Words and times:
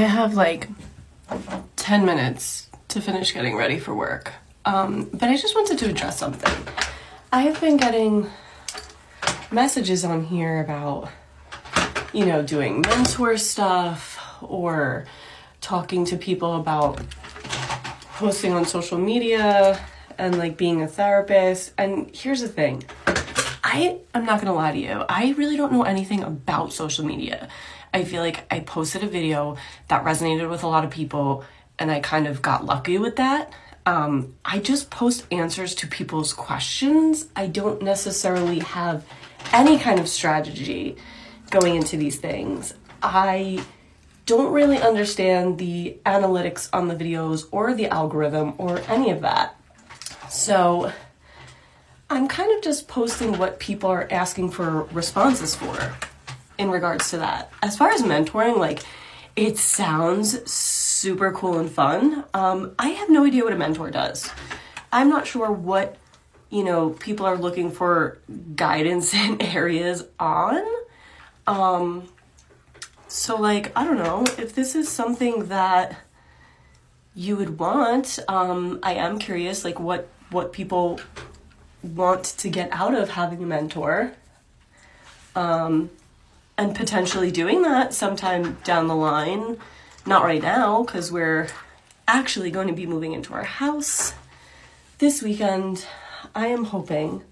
I 0.00 0.04
have 0.04 0.34
like 0.34 0.66
10 1.76 2.06
minutes 2.06 2.70
to 2.88 3.02
finish 3.02 3.34
getting 3.34 3.54
ready 3.54 3.78
for 3.78 3.94
work. 3.94 4.32
Um, 4.64 5.10
but 5.12 5.28
I 5.28 5.36
just 5.36 5.54
wanted 5.54 5.78
to 5.78 5.90
address 5.90 6.18
something. 6.18 6.50
I 7.30 7.42
have 7.42 7.60
been 7.60 7.76
getting 7.76 8.30
messages 9.50 10.02
on 10.02 10.24
here 10.24 10.60
about, 10.62 11.10
you 12.14 12.24
know, 12.24 12.42
doing 12.42 12.80
mentor 12.80 13.36
stuff 13.36 14.18
or 14.40 15.04
talking 15.60 16.06
to 16.06 16.16
people 16.16 16.56
about 16.56 17.02
posting 18.14 18.52
on 18.52 18.64
social 18.64 18.96
media 18.96 19.86
and 20.16 20.38
like 20.38 20.56
being 20.56 20.80
a 20.80 20.88
therapist. 20.88 21.74
And 21.76 22.10
here's 22.16 22.40
the 22.40 22.48
thing 22.48 22.84
I 23.72 24.00
am 24.14 24.24
not 24.24 24.40
gonna 24.40 24.52
lie 24.52 24.72
to 24.72 24.78
you, 24.78 25.04
I 25.08 25.32
really 25.38 25.56
don't 25.56 25.70
know 25.72 25.84
anything 25.84 26.24
about 26.24 26.72
social 26.72 27.04
media. 27.04 27.48
I 27.94 28.02
feel 28.02 28.20
like 28.20 28.44
I 28.50 28.58
posted 28.58 29.04
a 29.04 29.06
video 29.06 29.58
that 29.86 30.04
resonated 30.04 30.50
with 30.50 30.64
a 30.64 30.66
lot 30.66 30.84
of 30.84 30.90
people 30.90 31.44
and 31.78 31.88
I 31.88 32.00
kind 32.00 32.26
of 32.26 32.42
got 32.42 32.64
lucky 32.64 32.98
with 32.98 33.14
that. 33.16 33.52
Um, 33.86 34.34
I 34.44 34.58
just 34.58 34.90
post 34.90 35.24
answers 35.30 35.76
to 35.76 35.86
people's 35.86 36.32
questions. 36.32 37.28
I 37.36 37.46
don't 37.46 37.80
necessarily 37.80 38.58
have 38.58 39.06
any 39.52 39.78
kind 39.78 40.00
of 40.00 40.08
strategy 40.08 40.96
going 41.50 41.76
into 41.76 41.96
these 41.96 42.18
things. 42.18 42.74
I 43.04 43.64
don't 44.26 44.52
really 44.52 44.78
understand 44.78 45.58
the 45.58 45.96
analytics 46.04 46.68
on 46.72 46.88
the 46.88 46.96
videos 46.96 47.46
or 47.52 47.72
the 47.72 47.86
algorithm 47.86 48.54
or 48.58 48.80
any 48.88 49.12
of 49.12 49.20
that. 49.20 49.54
So 50.28 50.92
I'm 52.12 52.26
kind 52.26 52.52
of 52.56 52.60
just 52.60 52.88
posting 52.88 53.38
what 53.38 53.60
people 53.60 53.88
are 53.88 54.08
asking 54.10 54.50
for 54.50 54.82
responses 54.86 55.54
for 55.54 55.94
in 56.58 56.68
regards 56.68 57.10
to 57.10 57.18
that. 57.18 57.52
As 57.62 57.76
far 57.76 57.90
as 57.90 58.02
mentoring, 58.02 58.58
like 58.58 58.80
it 59.36 59.56
sounds 59.58 60.50
super 60.50 61.30
cool 61.30 61.60
and 61.60 61.70
fun. 61.70 62.24
Um, 62.34 62.74
I 62.80 62.88
have 62.88 63.10
no 63.10 63.24
idea 63.24 63.44
what 63.44 63.52
a 63.52 63.56
mentor 63.56 63.92
does. 63.92 64.28
I'm 64.92 65.08
not 65.08 65.28
sure 65.28 65.52
what 65.52 65.98
you 66.50 66.64
know 66.64 66.90
people 66.90 67.26
are 67.26 67.38
looking 67.38 67.70
for 67.70 68.18
guidance 68.56 69.14
in 69.14 69.40
areas 69.40 70.04
on. 70.18 70.64
Um, 71.46 72.08
so 73.06 73.36
like 73.36 73.70
I 73.76 73.84
don't 73.84 73.98
know 73.98 74.24
if 74.36 74.52
this 74.56 74.74
is 74.74 74.88
something 74.88 75.46
that 75.46 75.96
you 77.14 77.36
would 77.36 77.60
want. 77.60 78.18
Um, 78.26 78.80
I 78.82 78.94
am 78.94 79.20
curious, 79.20 79.64
like 79.64 79.78
what 79.78 80.08
what 80.30 80.52
people 80.52 80.98
want 81.82 82.24
to 82.24 82.48
get 82.48 82.70
out 82.72 82.94
of 82.94 83.10
having 83.10 83.42
a 83.42 83.46
mentor. 83.46 84.12
Um, 85.34 85.90
and 86.58 86.74
potentially 86.74 87.30
doing 87.30 87.62
that 87.62 87.94
sometime 87.94 88.58
down 88.64 88.86
the 88.86 88.94
line. 88.94 89.56
Not 90.04 90.24
right 90.24 90.42
now, 90.42 90.82
because 90.82 91.10
we're 91.10 91.48
actually 92.06 92.50
going 92.50 92.68
to 92.68 92.74
be 92.74 92.86
moving 92.86 93.12
into 93.12 93.32
our 93.32 93.44
house 93.44 94.12
this 94.98 95.22
weekend. 95.22 95.86
I 96.34 96.48
am 96.48 96.64
hoping. 96.64 97.22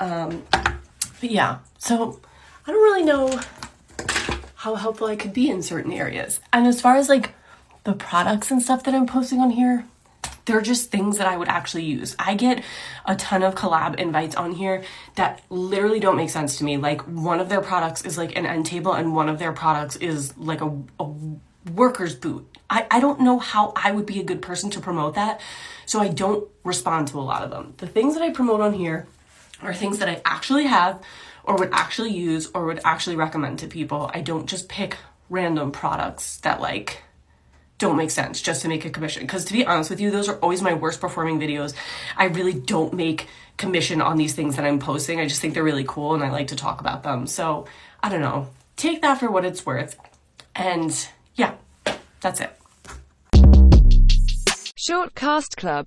Um, 0.00 0.44
but 0.50 1.30
yeah, 1.30 1.58
so 1.78 2.20
I 2.66 2.70
don't 2.70 2.82
really 2.82 3.04
know 3.04 3.40
how 4.54 4.76
helpful 4.76 5.08
I 5.08 5.16
could 5.16 5.34
be 5.34 5.50
in 5.50 5.62
certain 5.62 5.92
areas. 5.92 6.40
And 6.50 6.66
as 6.66 6.80
far 6.80 6.96
as 6.96 7.10
like 7.10 7.34
the 7.84 7.92
products 7.92 8.50
and 8.50 8.62
stuff 8.62 8.82
that 8.84 8.94
I'm 8.94 9.06
posting 9.06 9.40
on 9.40 9.50
here, 9.50 9.84
they're 10.44 10.60
just 10.60 10.90
things 10.90 11.18
that 11.18 11.26
I 11.26 11.36
would 11.36 11.48
actually 11.48 11.84
use. 11.84 12.14
I 12.18 12.34
get 12.34 12.62
a 13.06 13.16
ton 13.16 13.42
of 13.42 13.54
collab 13.54 13.96
invites 13.96 14.34
on 14.34 14.52
here 14.52 14.84
that 15.14 15.42
literally 15.50 16.00
don't 16.00 16.16
make 16.16 16.30
sense 16.30 16.58
to 16.58 16.64
me. 16.64 16.76
Like 16.76 17.02
one 17.02 17.40
of 17.40 17.48
their 17.48 17.60
products 17.60 18.02
is 18.02 18.18
like 18.18 18.36
an 18.36 18.46
end 18.46 18.66
table 18.66 18.92
and 18.92 19.14
one 19.14 19.28
of 19.28 19.38
their 19.38 19.52
products 19.52 19.96
is 19.96 20.36
like 20.36 20.60
a, 20.60 20.76
a 21.00 21.10
worker's 21.72 22.14
boot. 22.14 22.46
I, 22.68 22.86
I 22.90 23.00
don't 23.00 23.20
know 23.20 23.38
how 23.38 23.72
I 23.76 23.92
would 23.92 24.06
be 24.06 24.20
a 24.20 24.24
good 24.24 24.42
person 24.42 24.70
to 24.70 24.80
promote 24.80 25.14
that. 25.14 25.40
So 25.86 26.00
I 26.00 26.08
don't 26.08 26.48
respond 26.62 27.08
to 27.08 27.18
a 27.18 27.22
lot 27.22 27.42
of 27.42 27.50
them. 27.50 27.74
The 27.78 27.86
things 27.86 28.14
that 28.14 28.22
I 28.22 28.30
promote 28.30 28.60
on 28.60 28.74
here 28.74 29.06
are 29.62 29.74
things 29.74 29.98
that 29.98 30.08
I 30.08 30.20
actually 30.24 30.64
have 30.64 31.02
or 31.44 31.56
would 31.56 31.72
actually 31.72 32.12
use 32.12 32.50
or 32.54 32.66
would 32.66 32.80
actually 32.84 33.16
recommend 33.16 33.58
to 33.60 33.66
people. 33.66 34.10
I 34.12 34.20
don't 34.20 34.46
just 34.46 34.68
pick 34.68 34.96
random 35.30 35.72
products 35.72 36.38
that 36.38 36.60
like 36.60 37.02
don't 37.78 37.96
make 37.96 38.10
sense 38.10 38.40
just 38.40 38.62
to 38.62 38.68
make 38.68 38.84
a 38.84 38.90
commission. 38.90 39.22
Because 39.22 39.44
to 39.46 39.52
be 39.52 39.66
honest 39.66 39.90
with 39.90 40.00
you, 40.00 40.10
those 40.10 40.28
are 40.28 40.36
always 40.36 40.62
my 40.62 40.74
worst 40.74 41.00
performing 41.00 41.40
videos. 41.40 41.74
I 42.16 42.26
really 42.26 42.52
don't 42.52 42.94
make 42.94 43.28
commission 43.56 44.00
on 44.00 44.16
these 44.16 44.34
things 44.34 44.56
that 44.56 44.64
I'm 44.64 44.78
posting. 44.78 45.20
I 45.20 45.26
just 45.26 45.40
think 45.40 45.54
they're 45.54 45.64
really 45.64 45.84
cool 45.86 46.14
and 46.14 46.22
I 46.22 46.30
like 46.30 46.48
to 46.48 46.56
talk 46.56 46.80
about 46.80 47.02
them. 47.02 47.26
So 47.26 47.66
I 48.02 48.08
don't 48.08 48.20
know. 48.20 48.48
Take 48.76 49.02
that 49.02 49.18
for 49.18 49.30
what 49.30 49.44
it's 49.44 49.66
worth. 49.66 49.96
And 50.54 51.08
yeah, 51.34 51.54
that's 52.20 52.40
it. 52.40 52.56
Short 54.76 55.14
Cast 55.14 55.56
Club 55.56 55.82